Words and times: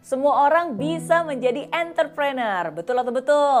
Semua 0.00 0.48
orang 0.48 0.80
bisa 0.80 1.20
menjadi 1.22 1.68
entrepreneur. 1.68 2.72
Betul 2.72 2.96
atau 3.00 3.12
betul? 3.12 3.60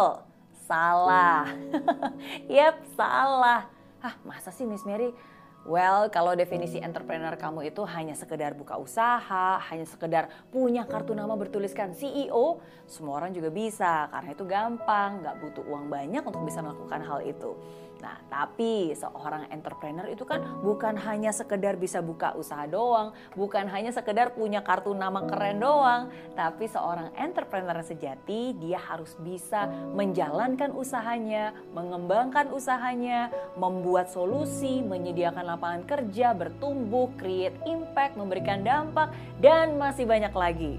Salah. 0.64 1.52
yep, 2.50 2.80
salah. 2.96 3.68
Hah, 4.00 4.14
masa 4.24 4.48
sih 4.48 4.64
Miss 4.64 4.88
Mary? 4.88 5.12
Well, 5.60 6.08
kalau 6.08 6.32
definisi 6.32 6.80
entrepreneur 6.80 7.36
kamu 7.36 7.68
itu 7.68 7.84
hanya 7.84 8.16
sekedar 8.16 8.56
buka 8.56 8.80
usaha, 8.80 9.60
hanya 9.68 9.84
sekedar 9.84 10.32
punya 10.48 10.88
kartu 10.88 11.12
nama 11.12 11.36
bertuliskan 11.36 11.92
CEO, 11.92 12.64
semua 12.88 13.20
orang 13.20 13.36
juga 13.36 13.52
bisa 13.52 14.08
karena 14.08 14.32
itu 14.32 14.44
gampang, 14.48 15.20
nggak 15.20 15.36
butuh 15.44 15.64
uang 15.68 15.92
banyak 15.92 16.24
untuk 16.24 16.48
bisa 16.48 16.64
melakukan 16.64 17.04
hal 17.04 17.20
itu. 17.28 17.52
Nah, 18.00 18.16
tapi 18.32 18.96
seorang 18.96 19.52
entrepreneur 19.52 20.08
itu 20.08 20.24
kan 20.24 20.40
bukan 20.64 20.96
hanya 21.04 21.36
sekedar 21.36 21.76
bisa 21.76 22.00
buka 22.00 22.32
usaha 22.32 22.64
doang, 22.64 23.12
bukan 23.36 23.68
hanya 23.68 23.92
sekedar 23.92 24.32
punya 24.32 24.64
kartu 24.64 24.96
nama 24.96 25.20
keren 25.28 25.60
doang, 25.60 26.08
tapi 26.32 26.64
seorang 26.64 27.12
entrepreneur 27.12 27.76
sejati 27.84 28.56
dia 28.56 28.80
harus 28.80 29.12
bisa 29.20 29.68
menjalankan 29.92 30.72
usahanya, 30.72 31.52
mengembangkan 31.76 32.48
usahanya, 32.56 33.28
membuat 33.60 34.08
solusi, 34.08 34.80
menyediakan 34.80 35.49
lapangan 35.56 35.82
kerja, 35.86 36.34
bertumbuh, 36.36 37.10
create 37.18 37.56
impact, 37.66 38.14
memberikan 38.14 38.62
dampak, 38.62 39.10
dan 39.42 39.74
masih 39.80 40.06
banyak 40.06 40.32
lagi. 40.34 40.74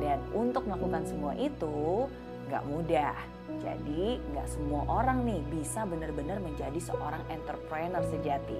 Dan 0.00 0.20
untuk 0.36 0.68
melakukan 0.68 1.04
semua 1.08 1.32
itu 1.34 2.06
nggak 2.46 2.64
mudah 2.68 3.16
jadi 3.60 4.22
nggak 4.32 4.48
semua 4.48 4.86
orang 4.88 5.26
nih 5.26 5.40
bisa 5.50 5.84
benar-benar 5.84 6.38
menjadi 6.40 6.78
seorang 6.78 7.20
entrepreneur 7.28 8.00
sejati. 8.08 8.56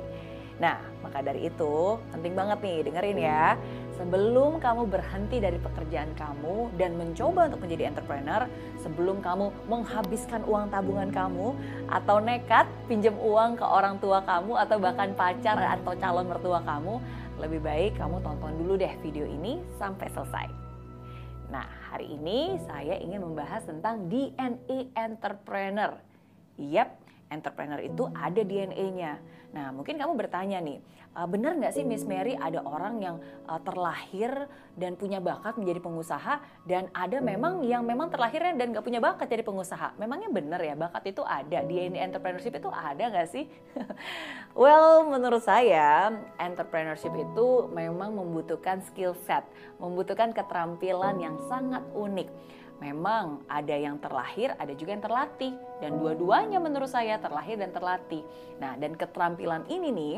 Nah, 0.61 0.79
maka 1.01 1.25
dari 1.25 1.49
itu 1.49 1.97
penting 2.13 2.37
banget 2.37 2.59
nih 2.61 2.79
dengerin 2.87 3.19
ya. 3.19 3.57
Sebelum 3.93 4.57
kamu 4.57 4.89
berhenti 4.89 5.37
dari 5.37 5.61
pekerjaan 5.61 6.17
kamu 6.17 6.73
dan 6.81 6.97
mencoba 6.97 7.53
untuk 7.53 7.61
menjadi 7.69 7.93
entrepreneur, 7.93 8.49
sebelum 8.81 9.21
kamu 9.21 9.53
menghabiskan 9.69 10.43
uang 10.49 10.73
tabungan 10.73 11.13
kamu 11.13 11.53
atau 11.93 12.17
nekat 12.19 12.65
pinjam 12.89 13.13
uang 13.21 13.61
ke 13.61 13.67
orang 13.69 14.01
tua 14.01 14.25
kamu 14.25 14.57
atau 14.57 14.77
bahkan 14.81 15.13
pacar 15.13 15.61
atau 15.61 15.93
calon 16.01 16.25
mertua 16.25 16.65
kamu, 16.65 17.05
lebih 17.37 17.61
baik 17.61 17.93
kamu 18.01 18.17
tonton 18.25 18.57
dulu 18.65 18.81
deh 18.81 18.93
video 19.05 19.29
ini 19.29 19.61
sampai 19.77 20.09
selesai. 20.09 20.47
Nah, 21.53 21.69
hari 21.93 22.17
ini 22.17 22.57
saya 22.65 22.97
ingin 22.97 23.21
membahas 23.21 23.61
tentang 23.69 24.09
DNA 24.09 24.97
entrepreneur. 24.97 26.01
Yap, 26.57 26.97
entrepreneur 27.33 27.81
itu 27.81 28.07
ada 28.13 28.45
DNA-nya. 28.45 29.19
Nah, 29.53 29.69
mungkin 29.69 30.01
kamu 30.01 30.17
bertanya 30.17 30.65
nih, 30.65 30.81
uh, 31.13 31.29
benar 31.29 31.57
nggak 31.61 31.77
sih 31.77 31.85
Miss 31.85 32.09
Mary 32.09 32.33
ada 32.33 32.65
orang 32.65 33.05
yang 33.05 33.17
uh, 33.45 33.61
terlahir 33.61 34.49
dan 34.81 34.97
punya 34.97 35.21
bakat 35.21 35.61
menjadi 35.61 35.81
pengusaha 35.85 36.41
dan 36.65 36.89
ada 36.97 37.21
memang 37.21 37.61
yang 37.61 37.85
memang 37.85 38.09
terlahirnya 38.09 38.57
dan 38.57 38.73
nggak 38.73 38.85
punya 38.85 39.01
bakat 39.05 39.29
jadi 39.29 39.45
pengusaha. 39.45 39.93
Memangnya 40.01 40.33
benar 40.33 40.61
ya 40.65 40.73
bakat 40.73 41.13
itu 41.13 41.21
ada 41.21 41.61
di 41.69 41.77
entrepreneurship 41.93 42.57
itu 42.57 42.73
ada 42.73 43.05
nggak 43.13 43.29
sih? 43.29 43.45
well, 44.63 45.05
menurut 45.05 45.45
saya 45.45 46.09
entrepreneurship 46.41 47.13
itu 47.13 47.69
memang 47.77 48.17
membutuhkan 48.17 48.81
skill 48.89 49.13
set, 49.29 49.45
membutuhkan 49.77 50.33
keterampilan 50.33 51.21
yang 51.21 51.37
sangat 51.53 51.85
unik 51.93 52.29
memang 52.83 53.47
ada 53.47 53.79
yang 53.79 54.03
terlahir, 54.03 54.59
ada 54.59 54.75
juga 54.75 54.99
yang 54.99 55.05
terlatih. 55.07 55.55
Dan 55.79 56.03
dua-duanya 56.03 56.59
menurut 56.59 56.91
saya 56.91 57.23
terlahir 57.23 57.55
dan 57.63 57.71
terlatih. 57.71 58.27
Nah, 58.59 58.75
dan 58.75 58.99
keterampilan 58.99 59.63
ini 59.71 59.95
nih 59.95 60.15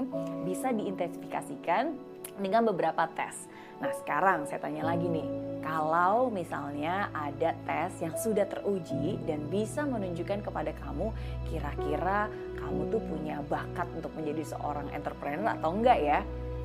bisa 0.48 0.72
diintensifikasikan 0.72 1.92
dengan 2.40 2.64
beberapa 2.64 3.04
tes. 3.12 3.44
Nah, 3.84 3.92
sekarang 4.00 4.48
saya 4.48 4.64
tanya 4.64 4.88
lagi 4.88 5.04
nih, 5.04 5.28
kalau 5.60 6.32
misalnya 6.32 7.12
ada 7.12 7.52
tes 7.68 8.00
yang 8.00 8.16
sudah 8.16 8.48
teruji 8.48 9.20
dan 9.28 9.44
bisa 9.52 9.84
menunjukkan 9.84 10.40
kepada 10.40 10.72
kamu 10.80 11.12
kira-kira 11.52 12.32
kamu 12.56 12.88
tuh 12.88 13.02
punya 13.04 13.44
bakat 13.44 13.84
untuk 13.92 14.12
menjadi 14.16 14.56
seorang 14.56 14.88
entrepreneur 14.96 15.52
atau 15.60 15.70
enggak 15.76 15.98
ya? 16.00 16.20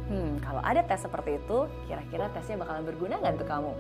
Hmm, 0.10 0.42
kalau 0.42 0.58
ada 0.66 0.82
tes 0.82 1.06
seperti 1.06 1.38
itu, 1.38 1.70
kira-kira 1.86 2.34
tesnya 2.34 2.58
bakalan 2.58 2.82
berguna 2.82 3.22
nggak 3.22 3.34
untuk 3.38 3.50
kamu? 3.50 3.74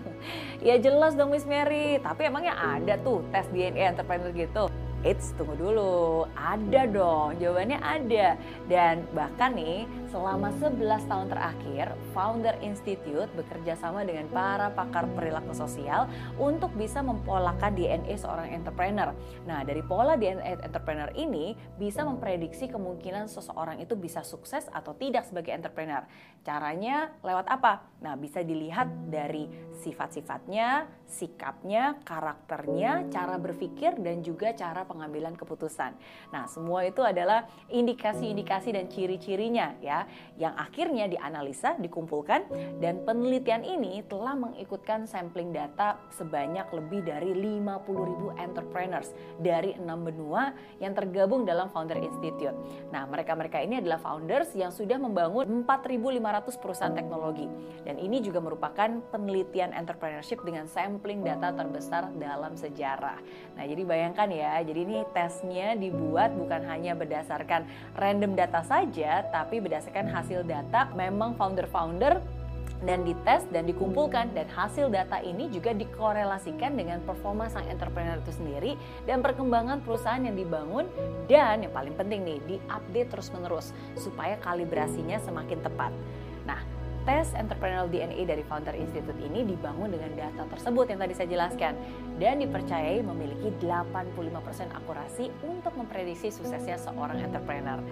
ya 0.68 0.76
jelas 0.76 1.16
dong 1.16 1.32
Miss 1.32 1.48
Mary, 1.48 1.96
tapi 2.04 2.28
emangnya 2.28 2.52
ada 2.52 3.00
tuh 3.00 3.24
tes 3.32 3.48
DNA 3.48 3.96
entrepreneur 3.96 4.28
gitu? 4.36 4.68
Eits, 5.02 5.34
tunggu 5.34 5.58
dulu. 5.58 6.30
Ada 6.38 6.86
dong, 6.86 7.34
jawabannya 7.42 7.74
ada. 7.82 8.38
Dan 8.70 9.02
bahkan 9.10 9.50
nih, 9.50 9.82
selama 10.14 10.54
11 10.62 11.10
tahun 11.10 11.26
terakhir, 11.26 11.86
Founder 12.14 12.54
Institute 12.62 13.26
bekerja 13.34 13.74
sama 13.74 14.06
dengan 14.06 14.30
para 14.30 14.70
pakar 14.70 15.10
perilaku 15.10 15.58
sosial 15.58 16.06
untuk 16.38 16.70
bisa 16.78 17.02
mempolakan 17.02 17.74
DNA 17.74 18.14
seorang 18.14 18.54
entrepreneur. 18.54 19.10
Nah, 19.42 19.66
dari 19.66 19.82
pola 19.82 20.14
DNA 20.14 20.70
entrepreneur 20.70 21.10
ini 21.18 21.58
bisa 21.82 22.06
memprediksi 22.06 22.70
kemungkinan 22.70 23.26
seseorang 23.26 23.82
itu 23.82 23.98
bisa 23.98 24.22
sukses 24.22 24.70
atau 24.70 24.94
tidak 24.94 25.26
sebagai 25.26 25.50
entrepreneur. 25.50 26.06
Caranya 26.46 27.10
lewat 27.26 27.50
apa? 27.50 27.90
Nah, 28.06 28.14
bisa 28.14 28.46
dilihat 28.46 28.86
dari 29.10 29.50
sifat-sifatnya, 29.82 30.86
sikapnya, 31.10 31.98
karakternya, 32.06 33.10
cara 33.10 33.34
berpikir, 33.34 33.98
dan 33.98 34.22
juga 34.22 34.54
cara 34.54 34.86
pengambilan 34.92 35.32
keputusan. 35.32 35.96
Nah, 36.36 36.44
semua 36.44 36.84
itu 36.84 37.00
adalah 37.00 37.48
indikasi-indikasi 37.72 38.76
dan 38.76 38.92
ciri-cirinya 38.92 39.72
ya, 39.80 40.04
yang 40.36 40.52
akhirnya 40.52 41.08
dianalisa, 41.08 41.80
dikumpulkan 41.80 42.44
dan 42.84 43.00
penelitian 43.08 43.64
ini 43.64 44.04
telah 44.04 44.36
mengikutkan 44.36 45.08
sampling 45.08 45.56
data 45.56 45.96
sebanyak 46.12 46.68
lebih 46.68 47.00
dari 47.08 47.32
50.000 47.32 48.36
entrepreneurs 48.36 49.16
dari 49.40 49.72
enam 49.80 50.04
benua 50.04 50.52
yang 50.76 50.92
tergabung 50.92 51.48
dalam 51.48 51.72
Founder 51.72 51.96
Institute. 51.96 52.54
Nah, 52.92 53.08
mereka-mereka 53.08 53.64
ini 53.64 53.80
adalah 53.80 53.96
founders 53.96 54.52
yang 54.52 54.68
sudah 54.68 55.00
membangun 55.00 55.64
4.500 55.64 56.60
perusahaan 56.60 56.92
teknologi 56.92 57.48
dan 57.88 57.96
ini 57.96 58.20
juga 58.20 58.42
merupakan 58.42 59.00
penelitian 59.08 59.72
entrepreneurship 59.72 60.42
dengan 60.42 60.68
sampling 60.68 61.22
data 61.22 61.54
terbesar 61.54 62.10
dalam 62.18 62.58
sejarah. 62.58 63.18
Nah, 63.56 63.64
jadi 63.64 63.82
bayangkan 63.86 64.28
ya, 64.28 64.60
jadi 64.66 64.81
ini 64.82 65.06
tesnya 65.14 65.78
dibuat 65.78 66.34
bukan 66.34 66.66
hanya 66.66 66.98
berdasarkan 66.98 67.64
random 67.94 68.34
data 68.34 68.66
saja, 68.66 69.22
tapi 69.30 69.62
berdasarkan 69.62 70.10
hasil 70.10 70.42
data 70.42 70.90
memang 70.98 71.38
founder-founder 71.38 72.42
dan 72.82 73.06
dites 73.06 73.46
dan 73.54 73.64
dikumpulkan 73.70 74.34
dan 74.34 74.50
hasil 74.50 74.90
data 74.90 75.22
ini 75.22 75.46
juga 75.54 75.70
dikorelasikan 75.70 76.74
dengan 76.74 76.98
performa 77.06 77.46
sang 77.46 77.66
entrepreneur 77.70 78.18
itu 78.18 78.34
sendiri 78.34 78.74
dan 79.06 79.22
perkembangan 79.22 79.86
perusahaan 79.86 80.22
yang 80.22 80.34
dibangun 80.34 80.90
dan 81.30 81.62
yang 81.62 81.70
paling 81.70 81.94
penting 81.94 82.26
nih 82.26 82.38
diupdate 82.50 83.08
terus 83.14 83.30
menerus 83.30 83.70
supaya 83.94 84.34
kalibrasinya 84.42 85.22
semakin 85.22 85.62
tepat. 85.62 85.94
Nah, 86.42 86.58
tes 87.02 87.34
entrepreneurial 87.34 87.90
DNA 87.90 88.22
dari 88.30 88.46
Founder 88.46 88.74
Institute 88.78 89.18
ini 89.18 89.42
dibangun 89.42 89.90
dengan 89.90 90.14
data 90.14 90.46
tersebut 90.46 90.86
yang 90.86 91.02
tadi 91.02 91.14
saya 91.18 91.28
jelaskan 91.30 91.74
dan 92.22 92.38
dipercayai 92.38 93.02
memiliki 93.02 93.50
85% 93.58 94.70
akurasi 94.70 95.34
untuk 95.42 95.74
memprediksi 95.74 96.30
suksesnya 96.30 96.78
seorang 96.78 97.18
entrepreneur. 97.18 97.82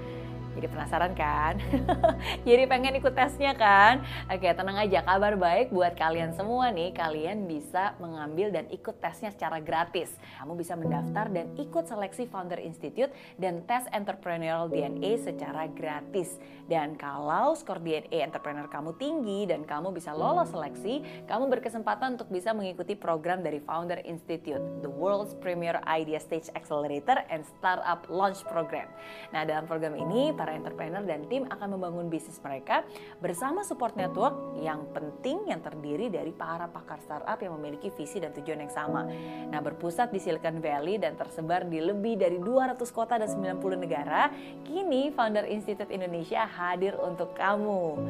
Jadi 0.50 0.66
penasaran 0.66 1.12
kan? 1.14 1.54
Jadi 2.48 2.62
pengen 2.66 2.98
ikut 2.98 3.14
tesnya 3.14 3.54
kan? 3.54 4.02
Oke 4.26 4.50
tenang 4.50 4.82
aja. 4.82 5.06
Kabar 5.06 5.38
baik 5.38 5.70
buat 5.70 5.94
kalian 5.94 6.34
semua 6.34 6.74
nih. 6.74 6.90
Kalian 6.90 7.46
bisa 7.46 7.94
mengambil 8.02 8.50
dan 8.50 8.66
ikut 8.74 8.98
tesnya 8.98 9.30
secara 9.30 9.62
gratis. 9.62 10.10
Kamu 10.42 10.58
bisa 10.58 10.74
mendaftar 10.74 11.30
dan 11.30 11.54
ikut 11.54 11.86
seleksi 11.86 12.26
Founder 12.26 12.58
Institute 12.58 13.14
dan 13.38 13.62
tes 13.64 13.86
Entrepreneurial 13.94 14.66
DNA 14.66 15.22
secara 15.22 15.70
gratis. 15.70 16.36
Dan 16.66 16.94
kalau 16.94 17.54
skor 17.54 17.82
DNA 17.82 18.22
entrepreneur 18.22 18.66
kamu 18.70 18.94
tinggi 18.98 19.46
dan 19.50 19.66
kamu 19.66 19.90
bisa 19.90 20.14
lolos 20.14 20.54
seleksi 20.54 21.02
Kamu 21.26 21.50
berkesempatan 21.50 22.14
untuk 22.14 22.30
bisa 22.30 22.54
mengikuti 22.54 22.94
program 22.94 23.42
dari 23.42 23.58
Founder 23.58 24.02
Institute 24.06 24.62
The 24.82 24.90
World's 24.90 25.34
Premier 25.38 25.82
Idea 25.86 26.22
Stage 26.22 26.46
Accelerator 26.54 27.22
and 27.26 27.42
Startup 27.58 28.06
Launch 28.06 28.46
Program. 28.46 28.86
Nah 29.34 29.42
dalam 29.42 29.66
program 29.66 29.98
ini 29.98 30.30
para 30.40 30.56
entrepreneur 30.56 31.04
dan 31.04 31.28
tim 31.28 31.44
akan 31.52 31.76
membangun 31.76 32.08
bisnis 32.08 32.40
mereka 32.40 32.80
bersama 33.20 33.60
support 33.60 33.92
network 33.92 34.56
yang 34.56 34.88
penting 34.96 35.44
yang 35.52 35.60
terdiri 35.60 36.08
dari 36.08 36.32
para 36.32 36.64
pakar 36.64 36.96
startup 37.04 37.36
yang 37.44 37.60
memiliki 37.60 37.92
visi 37.92 38.16
dan 38.24 38.32
tujuan 38.32 38.64
yang 38.64 38.72
sama. 38.72 39.04
Nah, 39.52 39.60
berpusat 39.60 40.08
di 40.08 40.16
Silicon 40.16 40.64
Valley 40.64 40.96
dan 40.96 41.20
tersebar 41.20 41.68
di 41.68 41.84
lebih 41.84 42.16
dari 42.16 42.40
200 42.40 42.80
kota 42.88 43.20
dan 43.20 43.28
90 43.28 43.76
negara, 43.76 44.32
kini 44.64 45.12
Founder 45.12 45.44
Institute 45.44 45.92
Indonesia 45.92 46.48
hadir 46.48 46.96
untuk 46.96 47.36
kamu. 47.36 48.00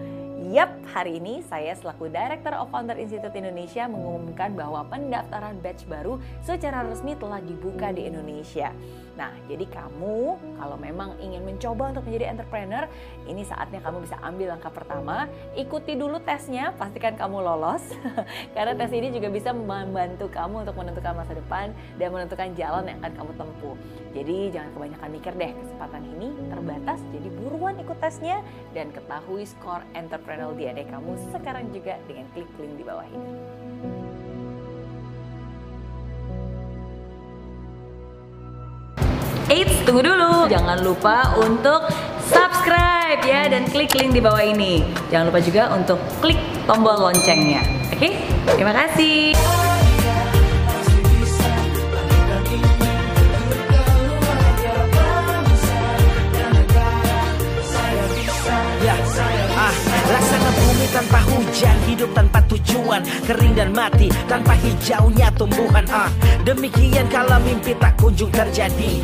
Yap, 0.50 0.72
hari 0.90 1.22
ini 1.22 1.46
saya 1.46 1.76
selaku 1.78 2.10
Director 2.10 2.56
of 2.58 2.74
Founder 2.74 2.98
Institute 2.98 3.34
Indonesia 3.38 3.86
mengumumkan 3.86 4.50
bahwa 4.58 4.82
pendaftaran 4.88 5.62
batch 5.62 5.86
baru 5.86 6.18
secara 6.42 6.82
resmi 6.86 7.14
telah 7.14 7.38
dibuka 7.38 7.94
di 7.94 8.10
Indonesia. 8.10 8.74
Nah, 9.20 9.30
jadi 9.46 9.68
kamu 9.68 10.40
kalau 10.58 10.76
memang 10.80 11.14
ingin 11.22 11.44
mencoba 11.44 11.94
untuk 11.94 12.02
menjadi 12.08 12.19
entrepreneur, 12.28 12.84
ini 13.24 13.40
saatnya 13.48 13.80
kamu 13.80 14.04
bisa 14.04 14.20
ambil 14.20 14.52
langkah 14.52 14.68
pertama, 14.68 15.30
ikuti 15.56 15.96
dulu 15.96 16.20
tesnya, 16.20 16.76
pastikan 16.76 17.16
kamu 17.16 17.40
lolos. 17.40 17.82
Karena 18.58 18.76
tes 18.76 18.92
ini 18.92 19.08
juga 19.14 19.32
bisa 19.32 19.56
membantu 19.56 20.28
kamu 20.28 20.68
untuk 20.68 20.76
menentukan 20.76 21.24
masa 21.24 21.32
depan 21.32 21.72
dan 21.96 22.08
menentukan 22.12 22.52
jalan 22.52 22.84
yang 22.84 22.98
akan 23.00 23.12
kamu 23.16 23.32
tempuh. 23.38 23.76
Jadi 24.10 24.36
jangan 24.50 24.70
kebanyakan 24.74 25.08
mikir 25.14 25.32
deh, 25.38 25.52
kesempatan 25.54 26.02
ini 26.18 26.28
terbatas, 26.50 26.98
jadi 27.14 27.28
buruan 27.38 27.78
ikut 27.78 27.98
tesnya 28.02 28.42
dan 28.74 28.90
ketahui 28.90 29.46
skor 29.46 29.86
entrepreneur 29.94 30.40
channel 30.40 30.56
DNA 30.56 30.88
kamu 30.88 31.12
sekarang 31.36 31.68
juga 31.68 32.00
dengan 32.08 32.24
klik 32.32 32.48
link 32.56 32.80
di 32.80 32.84
bawah 32.88 33.04
ini. 33.12 34.09
Eits, 39.50 39.82
tunggu 39.82 40.06
dulu. 40.06 40.46
Jangan 40.46 40.78
lupa 40.78 41.34
untuk 41.42 41.82
subscribe 42.30 43.18
ya 43.26 43.50
dan 43.50 43.66
klik 43.66 43.90
link 43.98 44.14
di 44.14 44.22
bawah 44.22 44.38
ini. 44.38 44.86
Jangan 45.10 45.34
lupa 45.34 45.42
juga 45.42 45.62
untuk 45.74 45.98
klik 46.22 46.38
tombol 46.70 46.94
loncengnya. 46.94 47.58
Oke? 47.90 48.14
Terima 48.46 48.70
kasih. 48.70 49.34
tanpa 60.90 61.22
hujan 61.22 61.76
Hidup 61.86 62.10
tanpa 62.12 62.42
tujuan 62.50 63.00
Kering 63.24 63.54
dan 63.54 63.70
mati 63.70 64.10
tanpa 64.26 64.58
hijaunya 64.58 65.30
tumbuhan 65.38 65.86
ah 65.88 66.10
Demikian 66.42 67.06
kalau 67.08 67.38
mimpi 67.40 67.72
tak 67.78 67.94
kunjung 67.96 68.28
terjadi 68.34 68.98